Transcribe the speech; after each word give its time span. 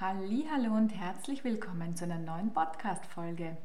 Hallo 0.00 0.74
und 0.74 0.88
herzlich 0.88 1.44
willkommen 1.44 1.94
zu 1.94 2.04
einer 2.04 2.18
neuen 2.18 2.52
Podcast 2.54 3.04
Folge. 3.04 3.58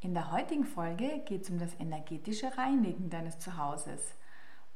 In 0.00 0.12
der 0.12 0.30
heutigen 0.30 0.64
Folge 0.64 1.22
geht 1.24 1.42
es 1.42 1.50
um 1.50 1.58
das 1.58 1.74
energetische 1.80 2.56
Reinigen 2.58 3.08
deines 3.08 3.38
Zuhauses. 3.38 4.14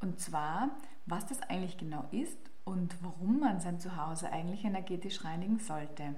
Und 0.00 0.18
zwar, 0.18 0.70
was 1.04 1.26
das 1.26 1.42
eigentlich 1.42 1.76
genau 1.76 2.08
ist 2.10 2.38
und 2.64 2.96
warum 3.02 3.38
man 3.38 3.60
sein 3.60 3.78
Zuhause 3.78 4.32
eigentlich 4.32 4.64
energetisch 4.64 5.24
reinigen 5.24 5.58
sollte. 5.58 6.14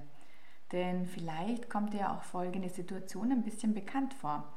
Denn 0.71 1.05
vielleicht 1.05 1.69
kommt 1.69 1.93
dir 1.93 1.99
ja 1.99 2.15
auch 2.15 2.23
folgende 2.23 2.69
Situation 2.69 3.31
ein 3.33 3.43
bisschen 3.43 3.73
bekannt 3.73 4.13
vor. 4.13 4.53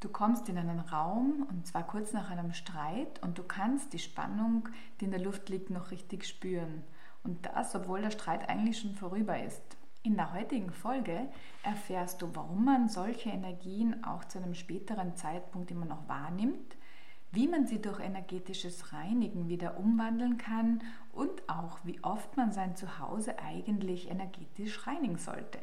Du 0.00 0.08
kommst 0.08 0.48
in 0.48 0.58
einen 0.58 0.80
Raum 0.80 1.46
und 1.48 1.68
zwar 1.68 1.86
kurz 1.86 2.12
nach 2.12 2.30
einem 2.30 2.52
Streit 2.52 3.22
und 3.22 3.38
du 3.38 3.44
kannst 3.44 3.92
die 3.92 4.00
Spannung, 4.00 4.68
die 5.00 5.04
in 5.04 5.12
der 5.12 5.22
Luft 5.22 5.48
liegt, 5.48 5.70
noch 5.70 5.92
richtig 5.92 6.26
spüren. 6.26 6.82
Und 7.22 7.46
das, 7.46 7.74
obwohl 7.74 8.00
der 8.00 8.10
Streit 8.10 8.48
eigentlich 8.48 8.78
schon 8.78 8.94
vorüber 8.94 9.42
ist. 9.42 9.62
In 10.02 10.16
der 10.16 10.32
heutigen 10.32 10.70
Folge 10.70 11.28
erfährst 11.62 12.22
du, 12.22 12.30
warum 12.34 12.64
man 12.64 12.88
solche 12.88 13.30
Energien 13.30 14.04
auch 14.04 14.24
zu 14.24 14.38
einem 14.38 14.54
späteren 14.54 15.16
Zeitpunkt 15.16 15.70
immer 15.70 15.86
noch 15.86 16.08
wahrnimmt, 16.08 16.76
wie 17.32 17.48
man 17.48 17.66
sie 17.66 17.80
durch 17.82 18.00
energetisches 18.00 18.92
Reinigen 18.92 19.48
wieder 19.48 19.78
umwandeln 19.78 20.38
kann 20.38 20.82
und 21.12 21.48
auch 21.48 21.78
wie 21.84 22.02
oft 22.02 22.36
man 22.36 22.52
sein 22.52 22.76
Zuhause 22.76 23.38
eigentlich 23.38 24.08
energetisch 24.10 24.86
reinigen 24.86 25.18
sollte. 25.18 25.58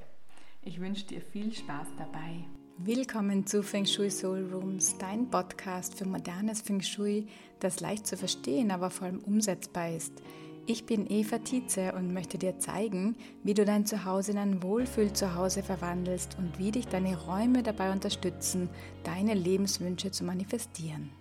Ich 0.62 0.80
wünsche 0.80 1.08
dir 1.08 1.22
viel 1.22 1.54
Spaß 1.54 1.88
dabei. 1.98 2.46
Willkommen 2.78 3.48
zu 3.48 3.64
Feng 3.64 3.86
Shui 3.86 4.12
Soul 4.12 4.52
Rooms, 4.52 4.98
dein 4.98 5.30
Podcast 5.30 5.98
für 5.98 6.06
modernes 6.06 6.62
Feng 6.62 6.82
Shui, 6.82 7.28
das 7.60 7.80
leicht 7.80 8.06
zu 8.06 8.18
verstehen, 8.18 8.70
aber 8.70 8.90
vor 8.90 9.08
allem 9.08 9.20
umsetzbar 9.20 9.92
ist. 9.92 10.22
Ich 10.68 10.88
bin 10.88 11.06
Eva 11.08 11.38
Tietze 11.38 11.94
und 11.94 12.12
möchte 12.12 12.40
dir 12.40 12.58
zeigen, 12.58 13.16
wie 13.44 13.54
du 13.54 13.66
dein 13.66 13.86
Zuhause 13.86 14.32
in 14.32 14.40
ein 14.40 14.64
Wohlfühl-Zuhause 14.64 15.62
verwandelst 15.62 16.40
und 16.40 16.58
wie 16.58 16.72
dich 16.72 16.88
deine 16.88 17.16
Räume 17.16 17.62
dabei 17.62 17.92
unterstützen, 17.92 18.68
deine 19.04 19.36
Lebenswünsche 19.36 20.10
zu 20.10 20.24
manifestieren. 20.24 21.12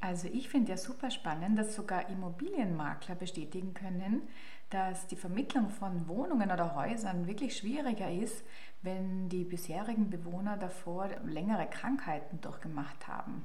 Also 0.00 0.26
ich 0.26 0.48
finde 0.48 0.72
ja 0.72 0.76
super 0.76 1.12
spannend, 1.12 1.60
dass 1.60 1.76
sogar 1.76 2.08
Immobilienmakler 2.08 3.14
bestätigen 3.14 3.72
können, 3.72 4.22
dass 4.70 5.06
die 5.06 5.16
Vermittlung 5.16 5.70
von 5.70 6.08
Wohnungen 6.08 6.50
oder 6.50 6.74
Häusern 6.74 7.28
wirklich 7.28 7.56
schwieriger 7.56 8.10
ist, 8.10 8.44
wenn 8.82 9.28
die 9.28 9.44
bisherigen 9.44 10.10
Bewohner 10.10 10.56
davor 10.56 11.08
längere 11.24 11.66
Krankheiten 11.66 12.40
durchgemacht 12.40 13.06
haben. 13.06 13.44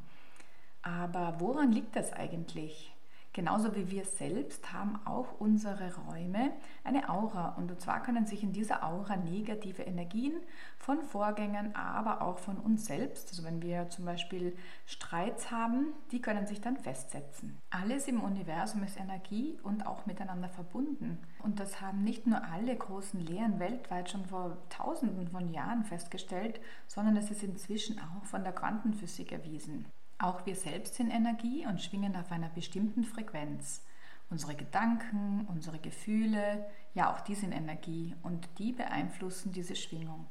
Aber 0.81 1.35
woran 1.39 1.71
liegt 1.71 1.95
das 1.95 2.13
eigentlich? 2.13 2.95
Genauso 3.33 3.73
wie 3.77 3.89
wir 3.89 4.03
selbst 4.03 4.73
haben 4.73 4.99
auch 5.05 5.39
unsere 5.39 5.95
Räume 5.95 6.51
eine 6.83 7.09
Aura. 7.09 7.55
Und 7.55 7.79
zwar 7.79 8.03
können 8.03 8.25
sich 8.25 8.43
in 8.43 8.51
dieser 8.51 8.83
Aura 8.83 9.15
negative 9.15 9.83
Energien 9.83 10.33
von 10.77 11.01
Vorgängern, 11.01 11.73
aber 11.73 12.21
auch 12.21 12.39
von 12.39 12.57
uns 12.57 12.85
selbst, 12.87 13.29
also 13.29 13.45
wenn 13.45 13.61
wir 13.61 13.89
zum 13.89 14.03
Beispiel 14.03 14.53
Streits 14.85 15.49
haben, 15.49 15.93
die 16.11 16.19
können 16.19 16.45
sich 16.45 16.59
dann 16.59 16.75
festsetzen. 16.75 17.57
Alles 17.69 18.09
im 18.09 18.21
Universum 18.21 18.83
ist 18.83 18.99
Energie 18.99 19.57
und 19.63 19.87
auch 19.87 20.05
miteinander 20.05 20.49
verbunden. 20.49 21.17
Und 21.41 21.61
das 21.61 21.79
haben 21.79 22.03
nicht 22.03 22.27
nur 22.27 22.43
alle 22.43 22.75
großen 22.75 23.21
Lehren 23.21 23.59
weltweit 23.59 24.09
schon 24.09 24.25
vor 24.25 24.57
tausenden 24.67 25.29
von 25.29 25.53
Jahren 25.53 25.85
festgestellt, 25.85 26.59
sondern 26.85 27.15
es 27.15 27.31
ist 27.31 27.43
inzwischen 27.43 27.97
auch 27.97 28.25
von 28.25 28.43
der 28.43 28.51
Quantenphysik 28.51 29.31
erwiesen. 29.31 29.85
Auch 30.21 30.45
wir 30.45 30.55
selbst 30.55 30.93
sind 30.93 31.09
Energie 31.09 31.65
und 31.65 31.81
schwingen 31.81 32.15
auf 32.15 32.31
einer 32.31 32.49
bestimmten 32.49 33.03
Frequenz. 33.03 33.83
Unsere 34.29 34.53
Gedanken, 34.53 35.47
unsere 35.49 35.79
Gefühle, 35.79 36.63
ja 36.93 37.11
auch 37.11 37.21
die 37.21 37.33
sind 37.33 37.51
Energie 37.51 38.15
und 38.21 38.47
die 38.59 38.71
beeinflussen 38.71 39.51
diese 39.51 39.75
Schwingung. 39.75 40.27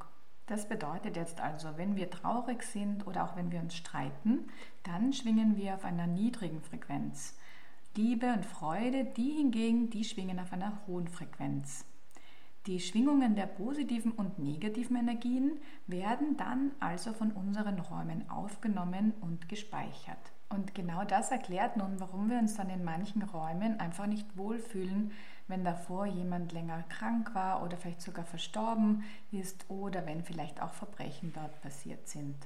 Das 0.46 0.68
bedeutet 0.68 1.16
jetzt 1.16 1.40
also, 1.40 1.76
wenn 1.76 1.96
wir 1.96 2.08
traurig 2.08 2.62
sind 2.62 3.04
oder 3.08 3.24
auch 3.24 3.34
wenn 3.34 3.50
wir 3.50 3.58
uns 3.58 3.74
streiten, 3.74 4.46
dann 4.84 5.12
schwingen 5.12 5.56
wir 5.56 5.74
auf 5.74 5.84
einer 5.84 6.06
niedrigen 6.06 6.62
Frequenz. 6.62 7.36
Liebe 7.96 8.32
und 8.32 8.46
Freude, 8.46 9.04
die 9.04 9.32
hingegen, 9.32 9.90
die 9.90 10.04
schwingen 10.04 10.38
auf 10.38 10.52
einer 10.52 10.80
hohen 10.86 11.08
Frequenz. 11.08 11.84
Die 12.70 12.78
Schwingungen 12.78 13.34
der 13.34 13.46
positiven 13.46 14.12
und 14.12 14.38
negativen 14.38 14.94
Energien 14.94 15.58
werden 15.88 16.36
dann 16.36 16.70
also 16.78 17.12
von 17.12 17.32
unseren 17.32 17.80
Räumen 17.80 18.30
aufgenommen 18.30 19.12
und 19.20 19.48
gespeichert. 19.48 20.30
Und 20.48 20.72
genau 20.72 21.02
das 21.02 21.32
erklärt 21.32 21.76
nun, 21.76 21.98
warum 21.98 22.30
wir 22.30 22.38
uns 22.38 22.54
dann 22.54 22.70
in 22.70 22.84
manchen 22.84 23.22
Räumen 23.22 23.80
einfach 23.80 24.06
nicht 24.06 24.36
wohlfühlen, 24.36 25.10
wenn 25.48 25.64
davor 25.64 26.06
jemand 26.06 26.52
länger 26.52 26.84
krank 26.84 27.34
war 27.34 27.64
oder 27.64 27.76
vielleicht 27.76 28.02
sogar 28.02 28.24
verstorben 28.24 29.02
ist 29.32 29.68
oder 29.68 30.06
wenn 30.06 30.22
vielleicht 30.22 30.62
auch 30.62 30.72
Verbrechen 30.72 31.32
dort 31.34 31.60
passiert 31.62 32.06
sind. 32.06 32.36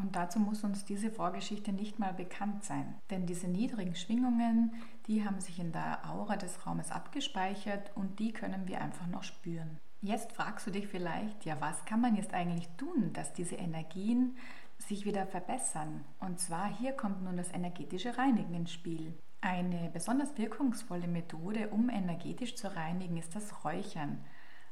Und 0.00 0.14
dazu 0.14 0.38
muss 0.38 0.62
uns 0.62 0.84
diese 0.84 1.10
Vorgeschichte 1.10 1.72
nicht 1.72 1.98
mal 1.98 2.12
bekannt 2.12 2.62
sein. 2.62 2.94
Denn 3.10 3.26
diese 3.26 3.48
niedrigen 3.48 3.96
Schwingungen, 3.96 4.72
die 5.08 5.24
haben 5.24 5.40
sich 5.40 5.58
in 5.58 5.72
der 5.72 6.08
Aura 6.08 6.36
des 6.36 6.66
Raumes 6.66 6.92
abgespeichert 6.92 7.90
und 7.96 8.20
die 8.20 8.32
können 8.32 8.68
wir 8.68 8.80
einfach 8.80 9.08
noch 9.08 9.24
spüren. 9.24 9.78
Jetzt 10.00 10.32
fragst 10.32 10.66
du 10.66 10.70
dich 10.70 10.86
vielleicht, 10.86 11.44
ja, 11.44 11.60
was 11.60 11.84
kann 11.84 12.00
man 12.00 12.14
jetzt 12.14 12.32
eigentlich 12.32 12.68
tun, 12.76 13.12
dass 13.12 13.32
diese 13.32 13.56
Energien 13.56 14.36
sich 14.78 15.04
wieder 15.04 15.26
verbessern? 15.26 16.04
Und 16.20 16.38
zwar 16.38 16.72
hier 16.78 16.92
kommt 16.92 17.24
nun 17.24 17.36
das 17.36 17.52
energetische 17.52 18.16
Reinigen 18.16 18.54
ins 18.54 18.72
Spiel. 18.72 19.18
Eine 19.40 19.90
besonders 19.92 20.38
wirkungsvolle 20.38 21.08
Methode, 21.08 21.70
um 21.70 21.90
energetisch 21.90 22.54
zu 22.54 22.74
reinigen, 22.74 23.16
ist 23.16 23.34
das 23.34 23.64
Räuchern. 23.64 24.24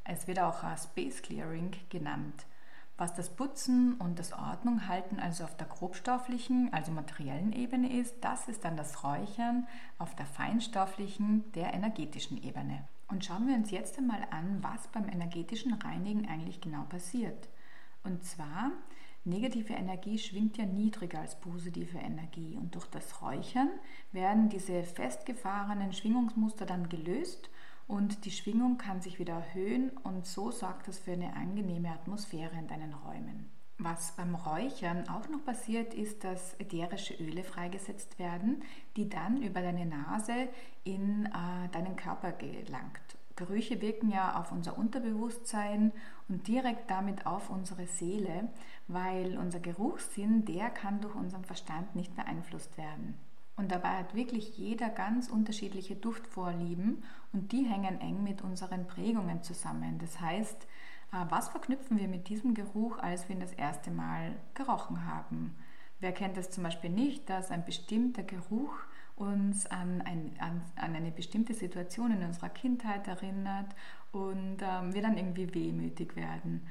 Es 0.04 0.28
wird 0.28 0.38
auch 0.38 0.62
Space 0.78 1.22
Clearing 1.22 1.72
genannt. 1.88 2.46
Was 2.98 3.14
das 3.14 3.28
Putzen 3.28 3.94
und 3.94 4.18
das 4.18 4.32
Ordnunghalten 4.32 5.20
also 5.20 5.44
auf 5.44 5.54
der 5.56 5.66
grobstofflichen, 5.66 6.72
also 6.72 6.92
materiellen 6.92 7.52
Ebene 7.52 7.92
ist, 7.92 8.14
das 8.22 8.48
ist 8.48 8.64
dann 8.64 8.76
das 8.76 9.04
Räuchern 9.04 9.66
auf 9.98 10.14
der 10.16 10.24
feinstofflichen, 10.24 11.44
der 11.52 11.74
energetischen 11.74 12.42
Ebene. 12.42 12.88
Und 13.08 13.24
schauen 13.24 13.46
wir 13.46 13.54
uns 13.54 13.70
jetzt 13.70 13.98
einmal 13.98 14.26
an, 14.30 14.62
was 14.62 14.88
beim 14.88 15.08
energetischen 15.10 15.74
Reinigen 15.74 16.26
eigentlich 16.26 16.62
genau 16.62 16.84
passiert. 16.84 17.48
Und 18.02 18.24
zwar, 18.24 18.72
negative 19.24 19.74
Energie 19.74 20.18
schwingt 20.18 20.56
ja 20.56 20.64
niedriger 20.64 21.20
als 21.20 21.38
positive 21.38 21.98
Energie 21.98 22.56
und 22.56 22.74
durch 22.74 22.86
das 22.86 23.20
Räuchern 23.20 23.68
werden 24.12 24.48
diese 24.48 24.84
festgefahrenen 24.84 25.92
Schwingungsmuster 25.92 26.64
dann 26.64 26.88
gelöst 26.88 27.50
und 27.86 28.24
die 28.24 28.30
Schwingung 28.30 28.78
kann 28.78 29.00
sich 29.00 29.18
wieder 29.18 29.34
erhöhen 29.34 29.90
und 30.02 30.26
so 30.26 30.50
sorgt 30.50 30.88
es 30.88 30.98
für 30.98 31.12
eine 31.12 31.34
angenehme 31.34 31.90
Atmosphäre 31.90 32.56
in 32.58 32.68
deinen 32.68 32.94
Räumen. 32.94 33.50
Was 33.78 34.12
beim 34.16 34.34
Räuchern 34.34 35.06
auch 35.08 35.28
noch 35.28 35.44
passiert, 35.44 35.92
ist, 35.92 36.24
dass 36.24 36.54
ätherische 36.54 37.14
Öle 37.14 37.44
freigesetzt 37.44 38.18
werden, 38.18 38.62
die 38.96 39.08
dann 39.08 39.42
über 39.42 39.60
deine 39.60 39.84
Nase 39.84 40.48
in 40.84 41.26
äh, 41.26 41.68
deinen 41.72 41.94
Körper 41.94 42.32
gelangt. 42.32 43.16
Gerüche 43.36 43.82
wirken 43.82 44.10
ja 44.10 44.40
auf 44.40 44.50
unser 44.50 44.78
Unterbewusstsein 44.78 45.92
und 46.26 46.48
direkt 46.48 46.90
damit 46.90 47.26
auf 47.26 47.50
unsere 47.50 47.86
Seele, 47.86 48.48
weil 48.88 49.36
unser 49.36 49.60
Geruchssinn, 49.60 50.46
der 50.46 50.70
kann 50.70 51.02
durch 51.02 51.14
unseren 51.14 51.44
Verstand 51.44 51.94
nicht 51.94 52.16
beeinflusst 52.16 52.78
werden. 52.78 53.14
Und 53.56 53.72
dabei 53.72 53.98
hat 53.98 54.14
wirklich 54.14 54.58
jeder 54.58 54.90
ganz 54.90 55.28
unterschiedliche 55.28 55.96
Duftvorlieben 55.96 57.02
und 57.32 57.52
die 57.52 57.64
hängen 57.64 58.00
eng 58.00 58.22
mit 58.22 58.42
unseren 58.42 58.86
Prägungen 58.86 59.42
zusammen. 59.42 59.98
Das 59.98 60.20
heißt, 60.20 60.66
äh, 61.12 61.24
was 61.30 61.48
verknüpfen 61.48 61.98
wir 61.98 62.08
mit 62.08 62.28
diesem 62.28 62.54
Geruch, 62.54 62.98
als 62.98 63.28
wir 63.28 63.36
ihn 63.36 63.40
das 63.40 63.52
erste 63.52 63.90
Mal 63.90 64.36
gerochen 64.54 65.06
haben? 65.06 65.54
Wer 66.00 66.12
kennt 66.12 66.36
es 66.36 66.50
zum 66.50 66.64
Beispiel 66.64 66.90
nicht, 66.90 67.30
dass 67.30 67.50
ein 67.50 67.64
bestimmter 67.64 68.22
Geruch 68.22 68.74
uns 69.16 69.66
an, 69.66 70.02
ein, 70.02 70.32
an, 70.38 70.60
an, 70.76 70.94
eine 70.94 71.10
bestimmte 71.10 71.54
Situation 71.54 72.12
in 72.12 72.22
unserer 72.22 72.50
Kindheit 72.50 73.08
erinnert 73.08 73.74
und 74.12 74.58
ähm, 74.60 74.92
wir 74.92 75.00
dann 75.00 75.16
irgendwie 75.16 75.54
wehmütig 75.54 76.14
werden? 76.16 76.66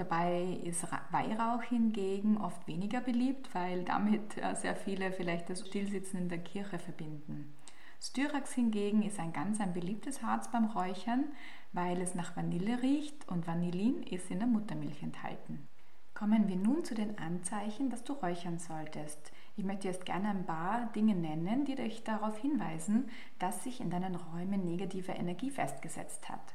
Dabei 0.00 0.58
ist 0.64 0.86
Weihrauch 1.10 1.62
hingegen 1.62 2.38
oft 2.38 2.66
weniger 2.66 3.02
beliebt, 3.02 3.54
weil 3.54 3.84
damit 3.84 4.38
äh, 4.38 4.54
sehr 4.54 4.74
viele 4.74 5.12
vielleicht 5.12 5.50
das 5.50 5.60
Stillsitzen 5.60 6.20
in 6.20 6.28
der 6.30 6.38
Kirche 6.38 6.78
verbinden. 6.78 7.52
Styrax 8.00 8.54
hingegen 8.54 9.02
ist 9.02 9.20
ein 9.20 9.34
ganz 9.34 9.60
ein 9.60 9.74
beliebtes 9.74 10.22
Harz 10.22 10.50
beim 10.50 10.64
Räuchern, 10.64 11.24
weil 11.74 12.00
es 12.00 12.14
nach 12.14 12.34
Vanille 12.34 12.80
riecht 12.80 13.28
und 13.28 13.46
Vanillin 13.46 14.02
ist 14.04 14.30
in 14.30 14.38
der 14.38 14.48
Muttermilch 14.48 15.02
enthalten. 15.02 15.68
Kommen 16.14 16.48
wir 16.48 16.56
nun 16.56 16.82
zu 16.82 16.94
den 16.94 17.18
Anzeichen, 17.18 17.90
dass 17.90 18.02
du 18.02 18.14
räuchern 18.14 18.58
solltest. 18.58 19.32
Ich 19.58 19.64
möchte 19.64 19.88
jetzt 19.88 20.06
gerne 20.06 20.30
ein 20.30 20.46
paar 20.46 20.86
Dinge 20.94 21.14
nennen, 21.14 21.66
die 21.66 21.74
dich 21.74 22.04
darauf 22.04 22.38
hinweisen, 22.38 23.10
dass 23.38 23.64
sich 23.64 23.82
in 23.82 23.90
deinen 23.90 24.14
Räumen 24.14 24.64
negative 24.64 25.12
Energie 25.12 25.50
festgesetzt 25.50 26.30
hat. 26.30 26.54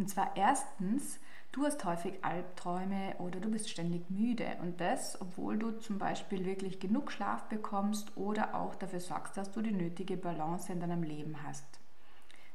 Und 0.00 0.08
zwar 0.08 0.34
erstens, 0.34 1.20
du 1.52 1.66
hast 1.66 1.84
häufig 1.84 2.24
Albträume 2.24 3.16
oder 3.18 3.38
du 3.38 3.50
bist 3.50 3.68
ständig 3.68 4.08
müde. 4.08 4.56
Und 4.62 4.80
das, 4.80 5.20
obwohl 5.20 5.58
du 5.58 5.72
zum 5.72 5.98
Beispiel 5.98 6.46
wirklich 6.46 6.80
genug 6.80 7.12
Schlaf 7.12 7.44
bekommst 7.50 8.16
oder 8.16 8.54
auch 8.54 8.74
dafür 8.76 9.00
sorgst, 9.00 9.36
dass 9.36 9.52
du 9.52 9.60
die 9.60 9.72
nötige 9.72 10.16
Balance 10.16 10.72
in 10.72 10.80
deinem 10.80 11.02
Leben 11.02 11.36
hast. 11.44 11.66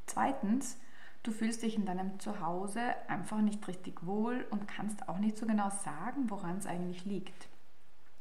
Zweitens, 0.08 0.80
Du 1.26 1.32
fühlst 1.32 1.64
dich 1.64 1.76
in 1.76 1.88
deinem 1.88 2.20
Zuhause 2.20 2.80
einfach 3.08 3.42
nicht 3.42 3.68
richtig 3.68 4.06
wohl 4.06 4.46
und 4.52 4.68
kannst 4.68 5.10
auch 5.10 5.18
nicht 5.18 5.38
so 5.38 5.48
genau 5.48 5.72
sagen, 5.72 6.30
woran 6.30 6.58
es 6.58 6.68
eigentlich 6.68 7.04
liegt. 7.04 7.50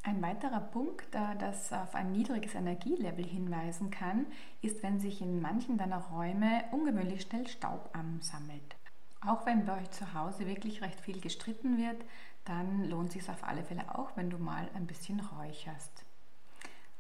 Ein 0.04 0.22
weiterer 0.22 0.60
Punkt, 0.60 1.14
das 1.38 1.70
auf 1.70 1.94
ein 1.94 2.12
niedriges 2.12 2.54
Energielevel 2.54 3.26
hinweisen 3.26 3.90
kann, 3.90 4.24
ist, 4.62 4.82
wenn 4.82 5.00
sich 5.00 5.20
in 5.20 5.42
manchen 5.42 5.76
deiner 5.76 5.98
Räume 5.98 6.64
ungewöhnlich 6.72 7.20
schnell 7.20 7.46
Staub 7.46 7.90
ansammelt. 7.92 8.74
Auch 9.26 9.46
wenn 9.46 9.64
bei 9.64 9.80
euch 9.80 9.90
zu 9.90 10.12
Hause 10.12 10.46
wirklich 10.46 10.82
recht 10.82 11.00
viel 11.00 11.20
gestritten 11.20 11.78
wird, 11.78 12.04
dann 12.44 12.84
lohnt 12.84 13.08
es 13.08 13.14
sich 13.14 13.30
auf 13.30 13.42
alle 13.44 13.64
Fälle 13.64 13.94
auch, 13.94 14.16
wenn 14.16 14.28
du 14.28 14.38
mal 14.38 14.68
ein 14.74 14.86
bisschen 14.86 15.20
räucherst. 15.20 16.04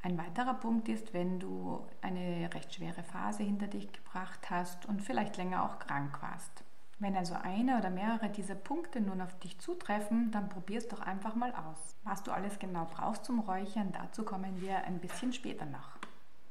Ein 0.02 0.16
weiterer 0.18 0.54
Punkt 0.54 0.88
ist, 0.88 1.12
wenn 1.12 1.38
du 1.38 1.86
eine 2.02 2.52
recht 2.54 2.74
schwere 2.74 3.02
Phase 3.02 3.42
hinter 3.42 3.66
dich 3.66 3.92
gebracht 3.92 4.50
hast 4.50 4.86
und 4.86 5.02
vielleicht 5.02 5.36
länger 5.36 5.64
auch 5.64 5.78
krank 5.78 6.20
warst. 6.22 6.64
Wenn 6.98 7.16
also 7.16 7.34
eine 7.34 7.78
oder 7.78 7.90
mehrere 7.90 8.30
dieser 8.30 8.54
Punkte 8.54 9.00
nun 9.00 9.20
auf 9.20 9.38
dich 9.40 9.58
zutreffen, 9.58 10.30
dann 10.30 10.48
probier 10.48 10.78
es 10.78 10.88
doch 10.88 11.00
einfach 11.00 11.34
mal 11.34 11.52
aus. 11.52 11.96
Was 12.04 12.22
du 12.22 12.32
alles 12.32 12.58
genau 12.58 12.86
brauchst 12.90 13.24
zum 13.24 13.40
Räuchern, 13.40 13.92
dazu 13.92 14.24
kommen 14.24 14.60
wir 14.60 14.84
ein 14.84 15.00
bisschen 15.00 15.32
später 15.32 15.66
noch. 15.66 16.03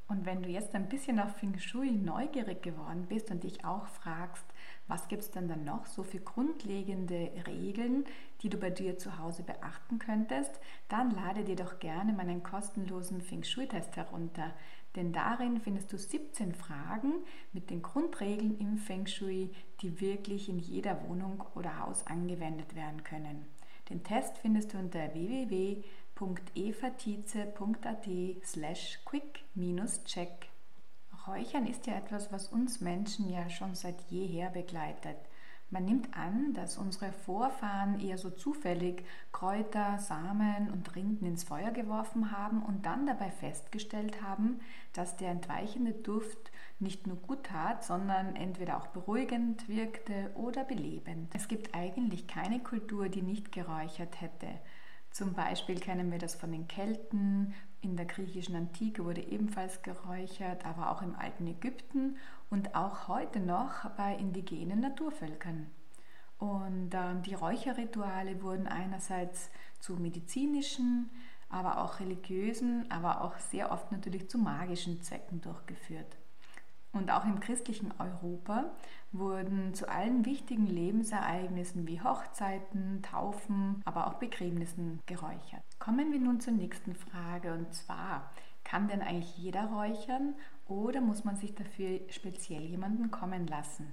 Und 0.07 0.25
wenn 0.25 0.43
du 0.43 0.49
jetzt 0.49 0.75
ein 0.75 0.89
bisschen 0.89 1.19
auf 1.19 1.37
Feng 1.37 1.57
Shui 1.57 1.91
neugierig 1.91 2.61
geworden 2.61 3.05
bist 3.07 3.31
und 3.31 3.43
dich 3.43 3.63
auch 3.63 3.87
fragst, 3.87 4.45
was 4.87 5.07
gibt 5.07 5.23
es 5.23 5.31
denn 5.31 5.47
dann 5.47 5.63
noch 5.63 5.85
so 5.85 6.03
für 6.03 6.19
grundlegende 6.19 7.31
Regeln, 7.47 8.03
die 8.41 8.49
du 8.49 8.57
bei 8.57 8.69
dir 8.69 8.97
zu 8.97 9.17
Hause 9.17 9.43
beachten 9.43 9.99
könntest, 9.99 10.59
dann 10.89 11.11
lade 11.11 11.45
dir 11.45 11.55
doch 11.55 11.79
gerne 11.79 12.11
meinen 12.11 12.43
kostenlosen 12.43 13.21
Feng 13.21 13.43
Shui-Test 13.43 13.95
herunter. 13.95 14.53
Denn 14.95 15.13
darin 15.13 15.59
findest 15.59 15.91
du 15.93 15.97
17 15.97 16.53
Fragen 16.53 17.13
mit 17.53 17.69
den 17.69 17.81
Grundregeln 17.81 18.59
im 18.59 18.77
Feng 18.77 19.07
Shui, 19.07 19.51
die 19.81 20.01
wirklich 20.01 20.49
in 20.49 20.59
jeder 20.59 21.07
Wohnung 21.07 21.43
oder 21.55 21.79
Haus 21.79 22.05
angewendet 22.05 22.75
werden 22.75 23.03
können. 23.03 23.45
Den 23.89 24.03
Test 24.03 24.37
findest 24.37 24.73
du 24.73 24.77
unter 24.77 25.13
www.evatize.at 26.15 28.07
slash 28.45 28.99
quick-check. 29.05 30.49
Räuchern 31.27 31.67
ist 31.67 31.87
ja 31.87 31.95
etwas, 31.95 32.31
was 32.31 32.47
uns 32.47 32.81
Menschen 32.81 33.29
ja 33.29 33.49
schon 33.49 33.75
seit 33.75 34.01
jeher 34.09 34.49
begleitet. 34.49 35.17
Man 35.69 35.85
nimmt 35.85 36.15
an, 36.15 36.53
dass 36.53 36.77
unsere 36.77 37.11
Vorfahren 37.11 37.99
eher 37.99 38.19
so 38.19 38.29
zufällig 38.29 39.03
Kräuter, 39.31 39.97
Samen 39.97 40.69
und 40.71 40.95
Rinden 40.95 41.25
ins 41.25 41.45
Feuer 41.45 41.71
geworfen 41.71 42.31
haben 42.31 42.61
und 42.61 42.85
dann 42.85 43.07
dabei 43.07 43.31
festgestellt 43.31 44.21
haben, 44.21 44.59
dass 44.91 45.17
der 45.17 45.31
entweichende 45.31 45.93
Duft 45.93 46.51
nicht 46.79 47.07
nur 47.07 47.15
gut 47.17 47.45
tat, 47.45 47.83
sondern 47.83 48.35
entweder 48.35 48.77
auch 48.77 48.87
beruhigend 48.87 49.67
wirkte 49.67 50.29
oder 50.35 50.63
belebend. 50.63 51.33
Es 51.33 51.47
gibt 51.47 51.73
eigentlich 51.73 52.27
keine 52.27 52.59
Kultur, 52.59 53.09
die 53.09 53.23
nicht 53.23 53.51
geräuchert 53.51 54.21
hätte. 54.21 54.49
Zum 55.13 55.33
Beispiel 55.33 55.79
kennen 55.79 56.11
wir 56.11 56.17
das 56.17 56.33
von 56.33 56.51
den 56.51 56.67
Kelten, 56.67 57.53
in 57.81 57.95
der 57.95 58.07
griechischen 58.07 58.55
Antike 58.55 59.05
wurde 59.05 59.21
ebenfalls 59.21 59.83
geräuchert, 59.83 60.65
aber 60.65 60.89
auch 60.89 61.03
im 61.03 61.15
alten 61.15 61.45
Ägypten 61.45 62.17
und 62.49 62.73
auch 62.73 63.07
heute 63.07 63.39
noch 63.39 63.89
bei 63.91 64.15
indigenen 64.15 64.79
Naturvölkern. 64.79 65.69
Und 66.39 66.95
äh, 66.95 67.21
die 67.25 67.35
Räucherrituale 67.35 68.41
wurden 68.41 68.67
einerseits 68.67 69.51
zu 69.79 69.97
medizinischen, 69.97 71.11
aber 71.47 71.83
auch 71.83 71.99
religiösen, 71.99 72.89
aber 72.89 73.21
auch 73.21 73.37
sehr 73.37 73.71
oft 73.71 73.91
natürlich 73.91 74.31
zu 74.31 74.39
magischen 74.39 75.03
Zwecken 75.03 75.41
durchgeführt. 75.41 76.17
Und 76.93 77.09
auch 77.09 77.25
im 77.25 77.39
christlichen 77.39 77.91
Europa 77.97 78.65
wurden 79.11 79.73
zu 79.73 79.89
allen 79.89 80.25
wichtigen 80.25 80.67
Lebensereignissen 80.67 81.87
wie 81.87 82.01
Hochzeiten, 82.01 83.01
Taufen, 83.01 83.81
aber 83.83 84.07
auch 84.07 84.15
Begräbnissen 84.15 84.99
geräuchert. 85.07 85.63
Kommen 85.79 86.11
wir 86.11 86.19
nun 86.19 86.39
zur 86.39 86.53
nächsten 86.53 86.95
Frage 86.95 87.53
und 87.53 87.73
zwar, 87.73 88.31
kann 88.63 88.87
denn 88.87 89.01
eigentlich 89.01 89.37
jeder 89.37 89.65
räuchern 89.65 90.35
oder 90.67 91.01
muss 91.01 91.23
man 91.23 91.35
sich 91.35 91.55
dafür 91.55 91.99
speziell 92.09 92.63
jemanden 92.63 93.11
kommen 93.11 93.47
lassen? 93.47 93.87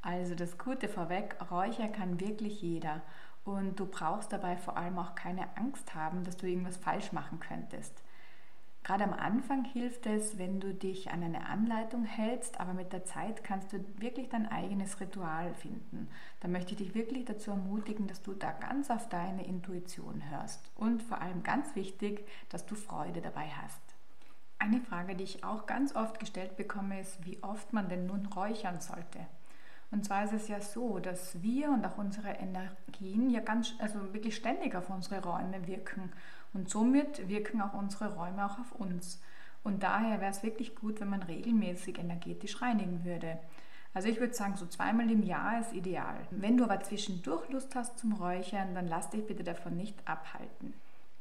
Also 0.00 0.36
das 0.36 0.58
Gute 0.58 0.88
vorweg, 0.88 1.36
Räucher 1.50 1.88
kann 1.88 2.20
wirklich 2.20 2.62
jeder 2.62 3.02
und 3.44 3.78
du 3.80 3.86
brauchst 3.86 4.32
dabei 4.32 4.56
vor 4.56 4.76
allem 4.76 4.98
auch 4.98 5.16
keine 5.16 5.56
Angst 5.56 5.94
haben, 5.94 6.22
dass 6.22 6.36
du 6.36 6.46
irgendwas 6.46 6.76
falsch 6.76 7.12
machen 7.12 7.40
könntest. 7.40 8.02
Gerade 8.86 9.02
am 9.02 9.14
Anfang 9.14 9.64
hilft 9.64 10.06
es, 10.06 10.38
wenn 10.38 10.60
du 10.60 10.72
dich 10.72 11.10
an 11.10 11.24
eine 11.24 11.48
Anleitung 11.48 12.04
hältst, 12.04 12.60
aber 12.60 12.72
mit 12.72 12.92
der 12.92 13.04
Zeit 13.04 13.42
kannst 13.42 13.72
du 13.72 13.84
wirklich 13.98 14.28
dein 14.28 14.46
eigenes 14.46 15.00
Ritual 15.00 15.52
finden. 15.54 16.08
Da 16.38 16.46
möchte 16.46 16.70
ich 16.70 16.76
dich 16.76 16.94
wirklich 16.94 17.24
dazu 17.24 17.50
ermutigen, 17.50 18.06
dass 18.06 18.22
du 18.22 18.32
da 18.32 18.52
ganz 18.52 18.88
auf 18.92 19.08
deine 19.08 19.44
Intuition 19.44 20.22
hörst 20.30 20.70
und 20.76 21.02
vor 21.02 21.20
allem 21.20 21.42
ganz 21.42 21.74
wichtig, 21.74 22.28
dass 22.48 22.64
du 22.64 22.76
Freude 22.76 23.20
dabei 23.20 23.48
hast. 23.60 23.82
Eine 24.60 24.80
Frage, 24.80 25.16
die 25.16 25.24
ich 25.24 25.42
auch 25.42 25.66
ganz 25.66 25.96
oft 25.96 26.20
gestellt 26.20 26.56
bekomme, 26.56 27.00
ist, 27.00 27.26
wie 27.26 27.42
oft 27.42 27.72
man 27.72 27.88
denn 27.88 28.06
nun 28.06 28.26
räuchern 28.26 28.80
sollte. 28.80 29.18
Und 29.90 30.04
zwar 30.04 30.24
ist 30.24 30.32
es 30.32 30.48
ja 30.48 30.60
so, 30.60 30.98
dass 30.98 31.42
wir 31.42 31.70
und 31.70 31.84
auch 31.84 31.98
unsere 31.98 32.30
Energien 32.30 33.30
ja 33.30 33.40
ganz, 33.40 33.74
also 33.78 34.12
wirklich 34.12 34.36
ständig 34.36 34.74
auf 34.74 34.90
unsere 34.90 35.22
Räume 35.22 35.66
wirken. 35.66 36.12
Und 36.56 36.70
somit 36.70 37.28
wirken 37.28 37.60
auch 37.60 37.74
unsere 37.74 38.14
Räume 38.14 38.46
auch 38.46 38.58
auf 38.58 38.72
uns. 38.72 39.20
Und 39.62 39.82
daher 39.82 40.22
wäre 40.22 40.30
es 40.30 40.42
wirklich 40.42 40.74
gut, 40.74 41.00
wenn 41.00 41.10
man 41.10 41.22
regelmäßig 41.22 41.98
energetisch 41.98 42.62
reinigen 42.62 43.04
würde. 43.04 43.38
Also 43.92 44.08
ich 44.08 44.20
würde 44.20 44.32
sagen, 44.32 44.56
so 44.56 44.64
zweimal 44.64 45.10
im 45.10 45.22
Jahr 45.22 45.60
ist 45.60 45.74
ideal. 45.74 46.16
Wenn 46.30 46.56
du 46.56 46.64
aber 46.64 46.80
zwischendurch 46.80 47.46
Lust 47.50 47.74
hast 47.74 47.98
zum 47.98 48.14
Räuchern, 48.14 48.74
dann 48.74 48.88
lass 48.88 49.10
dich 49.10 49.26
bitte 49.26 49.44
davon 49.44 49.76
nicht 49.76 49.98
abhalten. 50.08 50.72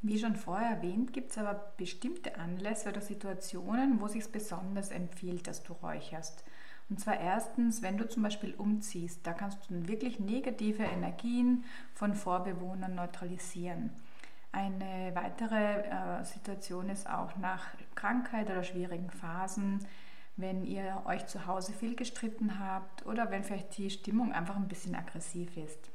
Wie 0.02 0.18
schon 0.18 0.38
vorher 0.38 0.78
erwähnt, 0.78 1.12
gibt 1.12 1.32
es 1.32 1.38
aber 1.38 1.74
bestimmte 1.76 2.38
Anlässe 2.38 2.88
oder 2.88 3.02
Situationen, 3.02 4.00
wo 4.00 4.06
es 4.06 4.14
sich 4.14 4.32
besonders 4.32 4.90
empfiehlt, 4.90 5.48
dass 5.48 5.64
du 5.64 5.74
räucherst. 5.74 6.46
Und 6.90 7.02
zwar 7.02 7.20
erstens, 7.20 7.82
wenn 7.82 7.98
du 7.98 8.08
zum 8.08 8.24
Beispiel 8.24 8.54
umziehst, 8.58 9.20
da 9.28 9.34
kannst 9.34 9.70
du 9.70 9.88
wirklich 9.90 10.22
negative 10.22 10.84
Energien 10.84 11.66
von 11.94 12.16
Vorbewohnern 12.16 12.96
neutralisieren. 12.96 13.90
Eine 14.56 15.14
weitere 15.14 15.82
äh, 15.82 16.24
Situation 16.24 16.88
ist 16.88 17.10
auch 17.10 17.36
nach 17.36 17.68
Krankheit 17.94 18.50
oder 18.50 18.64
schwierigen 18.64 19.10
Phasen, 19.10 19.86
wenn 20.38 20.64
ihr 20.64 21.02
euch 21.04 21.26
zu 21.28 21.46
Hause 21.46 21.74
viel 21.74 21.94
gestritten 21.94 22.58
habt 22.58 23.06
oder 23.06 23.30
wenn 23.32 23.44
vielleicht 23.44 23.78
die 23.78 23.90
Stimmung 23.90 24.32
einfach 24.32 24.56
ein 24.56 24.70
bisschen 24.70 24.96
aggressiv 24.96 25.58
ist. 25.58 25.92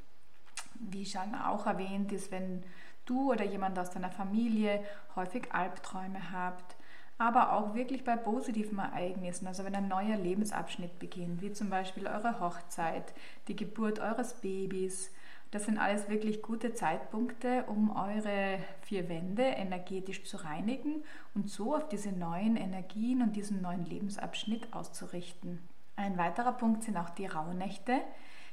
Wie 0.74 1.06
schon 1.06 1.34
auch 1.34 1.66
erwähnt 1.66 2.12
ist, 2.12 2.30
wenn 2.32 2.62
du 3.06 3.32
oder 3.32 3.46
jemand 3.46 3.78
aus 3.78 3.92
deiner 3.92 4.10
Familie 4.10 4.84
häufig 5.16 5.54
Albträume 5.54 6.30
habt, 6.30 6.76
aber 7.16 7.54
auch 7.54 7.74
wirklich 7.74 8.04
bei 8.04 8.16
positiven 8.16 8.78
Ereignissen, 8.78 9.46
also 9.46 9.64
wenn 9.64 9.74
ein 9.74 9.88
neuer 9.88 10.18
Lebensabschnitt 10.18 10.98
beginnt, 10.98 11.40
wie 11.40 11.54
zum 11.54 11.70
Beispiel 11.70 12.06
eure 12.06 12.40
Hochzeit, 12.40 13.14
die 13.48 13.56
Geburt 13.56 14.00
eures 14.00 14.34
Babys, 14.34 15.10
das 15.50 15.64
sind 15.64 15.78
alles 15.78 16.08
wirklich 16.08 16.42
gute 16.42 16.74
Zeitpunkte, 16.74 17.64
um 17.66 17.90
eure 17.90 18.58
vier 18.82 19.08
Wände 19.08 19.42
energetisch 19.42 20.24
zu 20.24 20.36
reinigen 20.36 21.02
und 21.34 21.50
so 21.50 21.74
auf 21.74 21.88
diese 21.88 22.12
neuen 22.12 22.56
Energien 22.56 23.20
und 23.20 23.34
diesen 23.34 23.60
neuen 23.60 23.84
Lebensabschnitt 23.84 24.72
auszurichten. 24.72 25.58
Ein 25.96 26.16
weiterer 26.16 26.52
Punkt 26.52 26.84
sind 26.84 26.96
auch 26.96 27.10
die 27.10 27.26
Rauhnächte. 27.26 28.00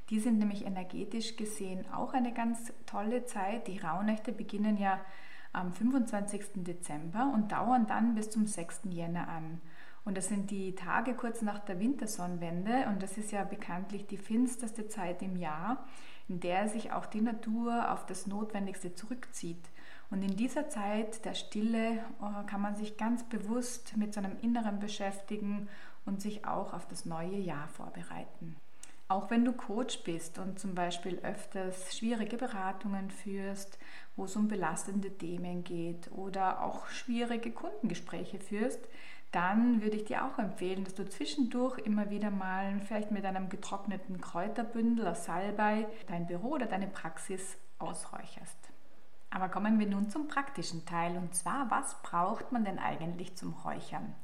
Die 0.10 0.20
sind 0.20 0.40
nämlich 0.40 0.66
energetisch 0.66 1.36
gesehen 1.36 1.86
auch 1.94 2.14
eine 2.14 2.34
ganz 2.34 2.74
tolle 2.86 3.26
Zeit. 3.26 3.68
Die 3.68 3.78
Rauhnächte 3.78 4.32
beginnen 4.32 4.78
ja 4.78 5.00
am 5.54 5.72
25. 5.74 6.64
Dezember 6.64 7.32
und 7.34 7.52
dauern 7.52 7.86
dann 7.88 8.16
bis 8.16 8.32
zum 8.32 8.48
6. 8.48 8.82
Jänner 8.90 9.28
an. 9.28 9.62
Und 10.04 10.18
das 10.18 10.30
sind 10.30 10.52
die 10.52 10.74
Tage 10.74 11.14
kurz 11.14 11.42
nach 11.42 11.60
der 11.60 11.80
Wintersonnenwende 11.80 12.88
und 12.88 13.04
das 13.04 13.18
ist 13.18 13.32
ja 13.32 13.44
bekanntlich 13.44 14.08
die 14.08 14.18
finsterste 14.18 14.88
Zeit 14.88 15.22
im 15.22 15.36
Jahr 15.36 15.86
in 16.30 16.40
der 16.40 16.68
sich 16.68 16.92
auch 16.92 17.06
die 17.06 17.22
Natur 17.22 17.92
auf 17.92 18.06
das 18.06 18.28
Notwendigste 18.28 18.94
zurückzieht. 18.96 19.70
Und 20.10 20.22
in 20.22 20.36
dieser 20.36 20.70
Zeit 20.70 21.26
der 21.26 21.34
Stille 21.34 22.04
oh, 22.22 22.46
kann 22.46 22.62
man 22.62 22.76
sich 22.76 22.98
ganz 22.98 23.24
bewusst 23.24 23.98
mit 23.98 24.14
seinem 24.14 24.38
Inneren 24.42 24.80
beschäftigen 24.80 25.68
und 26.06 26.22
sich 26.22 26.46
auch 26.46 26.74
auf 26.74 26.88
das 26.88 27.06
neue 27.06 27.38
Jahr 27.38 27.68
vorbereiten. 27.68 28.56
Auch 29.10 29.30
wenn 29.30 29.46
du 29.46 29.54
Coach 29.54 30.04
bist 30.04 30.38
und 30.38 30.60
zum 30.60 30.76
Beispiel 30.76 31.20
öfters 31.20 31.98
schwierige 31.98 32.36
Beratungen 32.36 33.10
führst, 33.10 33.80
wo 34.18 34.26
es 34.26 34.36
um 34.36 34.50
belastende 34.50 35.18
Themen 35.18 35.64
geht 35.64 36.12
oder 36.12 36.62
auch 36.62 36.88
schwierige 36.88 37.52
Kundengespräche 37.52 38.40
führst, 38.40 38.82
dann 39.32 39.82
würde 39.82 39.98
ich 39.98 40.06
dir 40.06 40.26
auch 40.26 40.40
empfehlen, 40.40 40.84
dass 40.84 40.96
du 40.96 41.08
zwischendurch 41.08 41.80
immer 41.80 42.10
wieder 42.10 42.32
mal 42.32 42.80
vielleicht 42.82 43.12
mit 43.12 43.26
einem 43.26 43.50
getrockneten 43.50 44.22
Kräuterbündel 44.22 45.08
aus 45.08 45.26
Salbei 45.26 45.88
dein 46.08 46.28
Büro 46.28 46.52
oder 46.52 46.66
deine 46.66 46.88
Praxis 46.88 47.58
ausräucherst. 47.78 48.58
Aber 49.30 49.50
kommen 49.50 49.80
wir 49.80 49.88
nun 49.88 50.10
zum 50.10 50.28
praktischen 50.28 50.86
Teil 50.86 51.18
und 51.18 51.36
zwar, 51.36 51.70
was 51.70 52.02
braucht 52.02 52.52
man 52.52 52.64
denn 52.64 52.80
eigentlich 52.80 53.36
zum 53.36 53.54
Räuchern? 53.54 54.16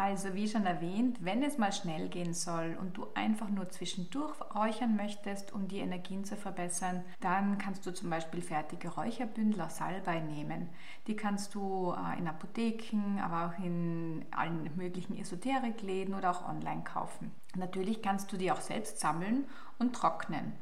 Also 0.00 0.32
wie 0.34 0.46
schon 0.46 0.64
erwähnt, 0.64 1.18
wenn 1.22 1.42
es 1.42 1.58
mal 1.58 1.72
schnell 1.72 2.08
gehen 2.08 2.32
soll 2.32 2.78
und 2.80 2.96
du 2.96 3.08
einfach 3.14 3.48
nur 3.48 3.68
zwischendurch 3.68 4.36
räuchern 4.54 4.94
möchtest, 4.94 5.52
um 5.52 5.66
die 5.66 5.78
Energien 5.80 6.24
zu 6.24 6.36
verbessern, 6.36 7.02
dann 7.18 7.58
kannst 7.58 7.84
du 7.84 7.92
zum 7.92 8.08
Beispiel 8.08 8.40
fertige 8.40 8.90
Räucherbündel 8.90 9.60
aus 9.60 9.78
Salbei 9.78 10.20
nehmen. 10.20 10.68
Die 11.08 11.16
kannst 11.16 11.52
du 11.56 11.96
äh, 11.96 12.16
in 12.16 12.28
Apotheken, 12.28 13.18
aber 13.20 13.48
auch 13.48 13.64
in 13.64 14.24
allen 14.30 14.70
möglichen 14.76 15.18
Esoterikläden 15.18 16.14
oder 16.14 16.30
auch 16.30 16.48
online 16.48 16.84
kaufen. 16.84 17.32
Natürlich 17.56 18.00
kannst 18.00 18.30
du 18.30 18.36
die 18.36 18.52
auch 18.52 18.60
selbst 18.60 19.00
sammeln 19.00 19.46
und 19.80 19.96
trocknen. 19.96 20.52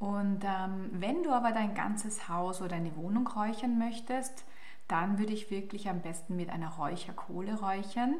Und 0.00 0.42
ähm, 0.42 0.90
wenn 0.90 1.22
du 1.22 1.30
aber 1.30 1.52
dein 1.52 1.76
ganzes 1.76 2.28
Haus 2.28 2.60
oder 2.60 2.74
eine 2.74 2.96
Wohnung 2.96 3.28
räuchern 3.28 3.78
möchtest, 3.78 4.44
dann 4.88 5.18
würde 5.18 5.32
ich 5.32 5.50
wirklich 5.50 5.88
am 5.88 6.00
besten 6.00 6.36
mit 6.36 6.50
einer 6.50 6.70
Räucherkohle 6.70 7.60
räuchern. 7.60 8.16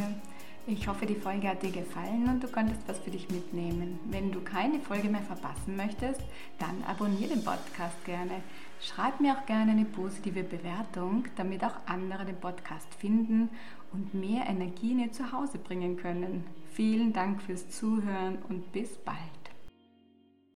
Ich 0.67 0.87
hoffe, 0.87 1.07
die 1.07 1.15
Folge 1.15 1.49
hat 1.49 1.63
dir 1.63 1.73
gefallen 1.73 2.29
und 2.29 2.43
du 2.43 2.49
konntest 2.49 2.83
was 2.87 2.99
für 2.99 3.11
dich 3.11 3.29
mitnehmen. 3.31 3.99
Wenn 4.05 4.31
du 4.31 4.41
keine 4.41 4.79
Folge 4.79 5.09
mehr 5.09 5.23
verpassen 5.23 5.77
möchtest, 5.77 6.21
dann 6.59 6.85
abonniere 6.87 7.35
den 7.35 7.45
Podcast 7.45 8.05
gerne. 8.05 8.43
Schreib 8.81 9.21
mir 9.21 9.35
auch 9.35 9.47
gerne 9.47 9.73
eine 9.73 9.85
positive 9.85 10.43
Bewertung, 10.43 11.25
damit 11.37 11.65
auch 11.65 11.75
andere 11.87 12.25
den 12.25 12.37
Podcast 12.37 12.95
finden 12.95 13.49
und 13.93 14.15
mehr 14.15 14.47
Energie 14.47 14.93
in 14.93 15.01
ihr 15.01 15.13
Zuhause 15.13 15.59
bringen 15.59 15.97
können. 15.97 16.45
Vielen 16.73 17.13
Dank 17.13 17.43
fürs 17.43 17.69
Zuhören 17.71 18.39
und 18.49 18.71
bis 18.73 18.91
bald. 18.99 19.40